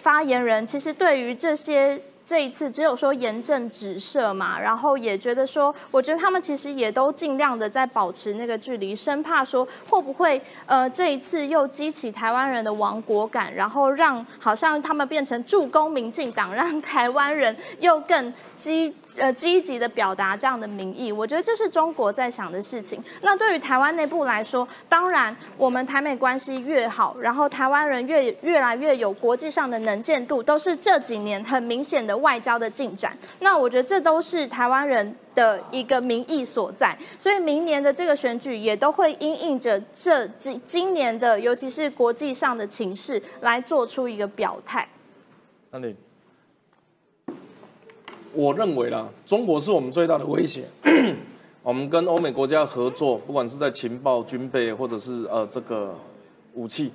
[0.00, 2.00] 发言人其实对于这些。
[2.30, 21.10] 这一次只有说严正指射嘛，然后也觉得说，我觉得他们其实也都尽量的在保持那个距离，生怕说会不会呃这一次又激起台湾人的亡国感，然后让好像他们变成助攻民进党，让台湾人又更激呃积极的表达这样的民意。
[21.10, 23.02] 我觉得这是中国在想的事情。
[23.22, 32.20] 那对于台湾内部来说，当然我们台美关系越好，然后台湾人越越来越有国际上的能见度，都是这几年很明显的。
[32.20, 44.86] 外交的进展，那我觉得这都是台湾人的一个民意所在，所以明年的这个选举也都会因应着这今今年的，尤其是国际上的情势来做出一个表态。
[45.70, 45.96] 那你，
[48.32, 50.64] 我认为啦，中国是我们最大的威胁。
[51.62, 55.94] 我们跟欧美国家合作，不管是在情报、军备，或者是呃这个
[56.54, 56.90] 武器，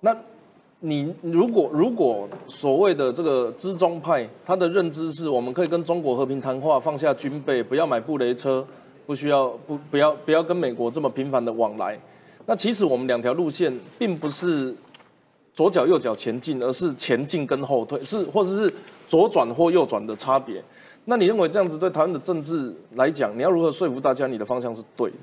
[0.00, 0.16] 那。
[0.82, 8.66] 你如果如果所谓的这个资中派，他的认知是我们可以跟中国和平谈话，放下军备，不要买布雷车，
[9.04, 12.00] 不需要不不要不要跟美国这么频繁的往来。
[12.46, 14.74] 那其实我们两条路线并不是
[15.52, 18.72] 左脚右脚前进，而是前进跟后退，是或者是
[19.10, 20.62] 左转或右转的差别。
[21.06, 25.16] 那你认为这样子对台湾的政治来讲，你要如何说服大家你的方向是对的？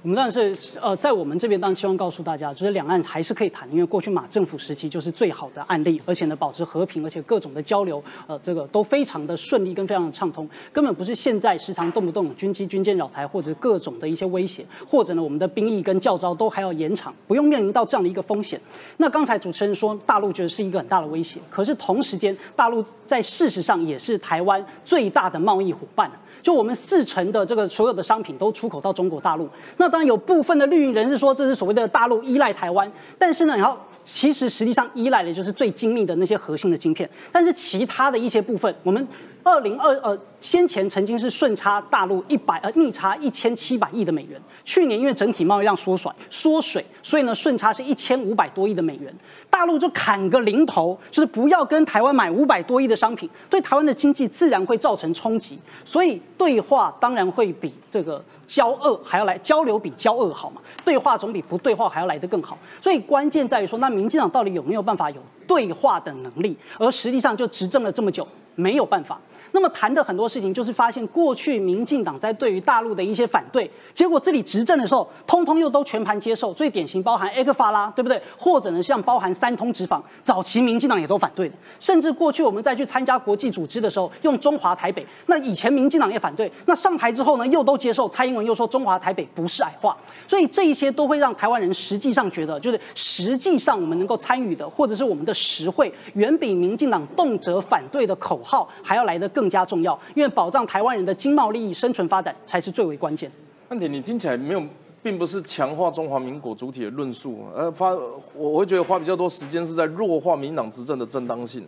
[0.00, 18.60] 我们当然是呃，在我们这边当然希望告诉大家，就是两岸还是可以谈，因为过去马政府时期就是最好的案例，而且呢保持和平，而且各种的交流，呃，这个都非常的顺利跟非常的畅通，根本不是现在时常动不动军机军舰扰台或者各种的一些威胁，或者呢我们的兵役跟教招都还要延长，不用面临到这样的一个风险。
[18.98, 26.08] 那刚才主持人说大陆觉得是一个很大的威胁，可是同时间大陆在事实上也是台湾最大的贸易伙伴。
[26.42, 39.06] 就我们四成的这个所有的商品都出口到中国大陆，那当然有部分的绿营人士说这是所谓的大陆依赖台湾，但是呢，然后其实实际上依赖的就是最精密的那些核心的晶片，但是其他的一些部分，我们
[39.48, 40.18] 二零二呃。
[40.40, 49.12] 先前曾经是顺差大陆一百呃逆差一千七百亿的美元，去年因为整体贸易量缩水缩水，所以呢顺差是一千五百多亿的美元，
[49.50, 68.24] 大陆就砍个零头，就是不要跟台湾买五百多亿的商品，对台湾的经济自然会造成冲击，所以对话当然会比这个交恶还要来交流比交恶好嘛，对话总比不对话还要来得更好，所以关键在于说，那民进党到底有没有办法有对话的能力，而实际上就执政了这么久，
[68.58, 69.20] 没有办法。
[69.52, 76.52] 那么谈的很多事情，就是发现过去民进党在对于大陆的一些反对，结果这里执政的时候，通通又都全盘接受。
[76.52, 78.20] 最典型包含埃克法拉，对不对？
[78.36, 81.54] 或者呢，像包含三通直访，早期民进党也都反对的。
[81.80, 88.08] 甚至过去我们再去参加国际组织的时候，用中华台北，那以前民进党也反对，那上台之后呢，又都接受。
[88.08, 89.96] 蔡英文又说中华台北不是矮化，
[90.26, 99.26] 所以这一些都会让台湾人实际上觉得，就是实际上我们能够参与的，或者是我们的实惠，远比民进党动辄反对的口号还要来得。
[99.38, 103.30] 更加重要，因为保障台湾人的经贸利益、生存发展才是最为关键。
[103.68, 104.60] 问题你听起来没有，
[105.00, 111.64] 并不是强化中华民国主体的论述，呃花我我会觉得花比较多时间是在弱化民党执政的正当性。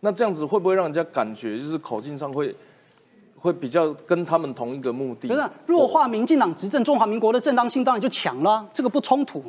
[0.00, 2.54] 那这样子会不会让人家感觉就是口径上会
[3.38, 5.28] 会比较跟他们同一个目的？
[5.28, 9.42] 不是弱化民进党执政中华民国的正当性，当然就强了，这个不冲突。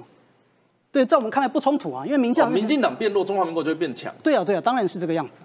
[0.93, 4.13] 对，在我们看来不冲突啊，因为民进党民进党变弱，中华民国就会变强。
[4.23, 5.41] 对啊，对啊，当然是这个样子。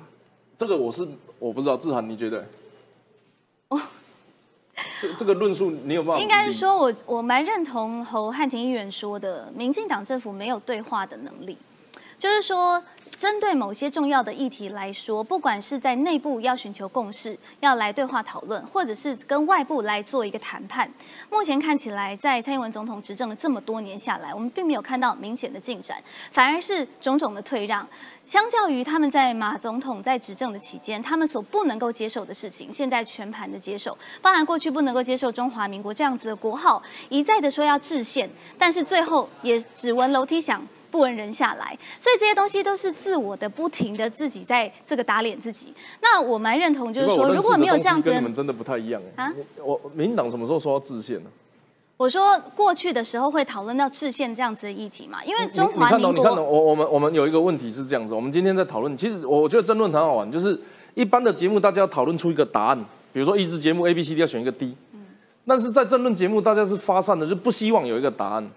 [0.60, 1.08] 这个我是
[1.38, 2.46] 我不知道，志涵你觉得？
[3.68, 3.80] 哦，
[5.00, 6.22] 这这个论述你有办法？
[6.22, 11.56] 应该是说我我蛮认同侯汉廷议员说的，民进党政府没有对话的能力，
[12.18, 12.82] 就是说。
[13.20, 20.90] 针对某些重要的议题来说，不管是在内部要寻求共识，要来对话讨论，或者是跟外部来做一个谈判，
[21.28, 26.02] 目前看起来，在蔡英文总统执政了这么多年下来，我们并没有看到明显的进展，
[26.32, 27.86] 反而是种种的退让。
[28.24, 40.66] 相较于他们在马总统在执政的期间，他们所不能够接受的事情，现在全盘的接受，包含过去不能够接受中华民国这样子的国号，一再的说要制宪，但是最后也只闻楼梯响。
[40.90, 45.72] 不闻人下来，所以这些东西都是自我的，不停的自己在这个打脸自己。
[46.02, 49.32] 那我蛮认同，就是说，如果没有这样子，跟你们真的不太一样啊。
[49.62, 51.30] 我民党什么时候说要制宪呢？
[51.96, 56.12] 我说过去的时候会讨论到制宪这样子的议题嘛，因为中华民国。
[56.12, 60.58] 你看到，我我们我们有一个问题是这样子，我们今天在讨论，其实我觉得争论很好玩，就是
[60.94, 62.78] 一般的节目大家要讨论出一个答案，
[63.12, 65.00] 比如说益智节目 A B C D 要选一个 D，嗯，
[65.46, 68.50] 但是在争论节目大家是发散的，就不希望有一个答案。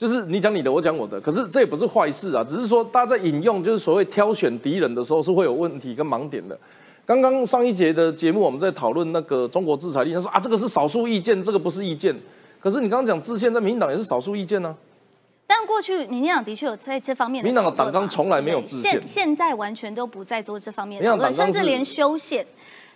[0.00, 6.58] 就是你讲你的，我讲我的，可是这也不是坏事啊，只是说大家在引用就是所谓挑选敌人的时候是会有问题跟盲点的。
[7.04, 12.16] 刚刚上一节的节目我们在讨论那个中国制裁力，他说啊这个是少数意见，这个不是意见。
[12.60, 14.74] 可是你刚刚讲制宪在民进党也是少数意见呢。
[15.46, 22.46] 但过去民进党的确有在这方面的民进党的党纲从来没有制宪现现在完全都不再做这方面的甚至连修宪。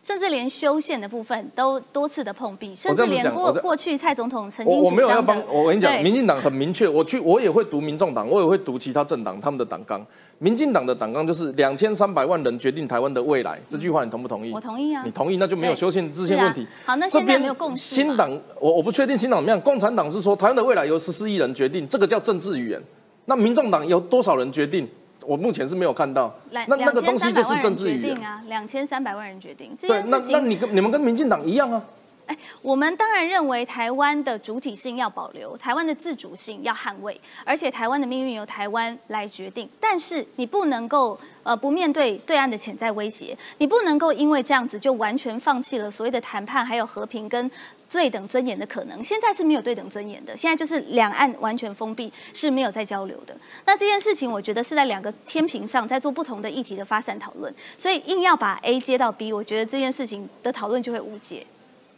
[0.05, 10.07] 甚至连修宪的部分都多次的碰壁，甚至连过过去蔡总统曾经我我没有要帮，我跟你讲，民进党很明确，我去我也会读民众党，我也会读其他政党他们的党纲。
[10.39, 14.53] 民进党的党纲就是两千三百万人决定台湾的未来，这句话你同不同意？
[14.53, 16.67] 我同意啊你同意那就没有修宪制宪问题。
[16.85, 18.31] 好那现在没有共识新党
[18.61, 22.83] 我我不确定新党怎么样，共产党是说台湾的未来由十四亿人决定，这个叫政治语言。
[23.25, 24.87] 那民众党有多少人决定？
[25.27, 26.33] 我目前是没有看到。
[26.51, 28.25] 两那那个东西就是2300万人政治语言决定。
[28.25, 30.19] 啊，两千三百万人决定对，那。
[30.31, 31.83] 那你跟你们跟民进党一样啊。
[32.27, 39.69] 哎，我们当然认为台湾的主体性要保留，台湾的自主性要捍卫，而且台湾的命运由台湾来决定。
[39.79, 47.51] 但是你不能够呃不面对对岸的潜在威胁，你不能够因为这样子就完全放弃了所谓的谈判还有和平跟
[47.95, 49.03] 对等尊严的可能。
[49.05, 53.33] 现在是没有对等尊严的，现在就是两岸完全封闭，是没有在交流的。
[53.65, 61.47] 那这件事情，我觉得是在两个天平上在做不同的议题的发散讨论，所以硬要把 A 接到 B，我觉得这件事情的讨论就会误解。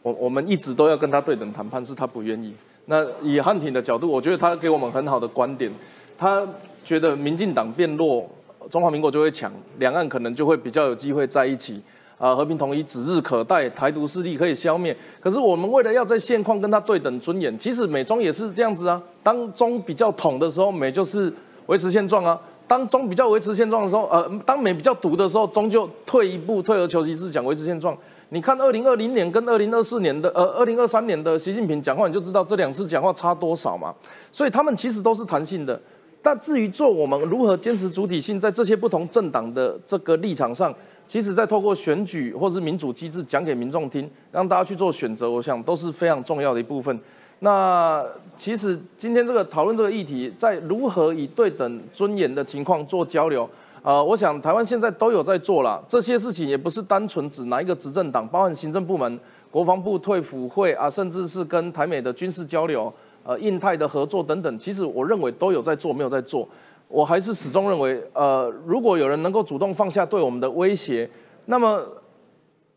[0.03, 2.55] 我我们一直都要跟他对等谈判，是他不愿意。
[2.84, 5.72] 那以汉庭的角度，我觉得他给我们很好的观点，
[6.18, 6.47] 他
[6.84, 8.28] 觉得民进党变弱，
[8.68, 11.80] 中华民国就会强，两岸可能就会比较有机会在一起。
[12.19, 14.97] 啊，和平统一指日可待，台独势力可以消灭。
[15.21, 19.01] 可是我们为了要在现况跟他对等尊严，其实美中也是这样子啊。
[19.23, 21.33] 当中比较统的时候，美就是
[21.67, 22.35] 维持现状啊；
[22.67, 27.97] 当中比较维持现状的时候，呃，当美比较独的时候，中就退一步，退而求其次，讲维持现状。
[28.31, 33.95] 你看二零二零年跟二零二四年的，呃，二零二三年的习近平讲话，你就知道这两次讲话差多少嘛。
[34.33, 35.79] 所以他们其实都是弹性的。
[36.23, 40.75] 但至于做我们如何坚持主体性，在这些不同政党的这个立场上，
[41.07, 46.98] 其实在透过选举或是民主机制讲给民众听，让大家去做选择，我想都是非常重要的一部分。
[47.40, 48.04] 那
[48.36, 53.48] 其实今天这个讨论这个议题，在如何以对等尊严的情况做交流，
[53.82, 55.84] 呃，我想台湾现在都有在做了。
[55.86, 62.92] 这些事情也不是单纯指哪一个执政党，包含行政部门、国防部、退辅会啊，甚至是跟台美的军事交流、
[63.22, 66.48] 呃，印太的合作等等，其实我认为都有在做，没有在做。
[66.89, 71.09] 我还是始终认为，呃，如果有人能够主动放下对我们的威胁，
[71.47, 71.84] 那么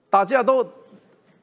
[0.09, 0.65] 打架都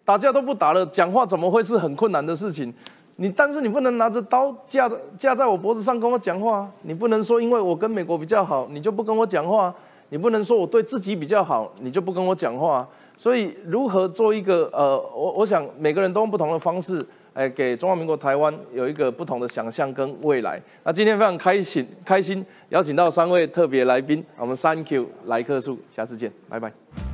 [0.05, 2.73] 打架都不打了，讲话怎么会是很困难的事情？
[3.17, 9.75] 你但是你不能拿着刀架着架在我脖子上跟我讲话，你不能说因为我跟美国比较好，你就不跟我讲话，
[10.11, 12.87] 你不能说我对自己比较好，你就不跟我讲话。
[13.17, 17.03] 所以如何做一个呃，我我想每个人都用不同的方式，
[17.37, 20.59] 哎，给中华民国台湾有一个不同的想象跟未来。
[20.83, 27.06] 那今天非常开心，开心邀请到三位特别来宾，我们 Thank you 来客数，下次见，拜拜。